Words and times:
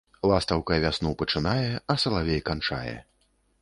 Ластаўка 0.29 0.77
вясну 0.85 1.13
пачынае, 1.21 1.69
а 1.95 2.01
салавей 2.07 2.45
канчае 2.49 3.01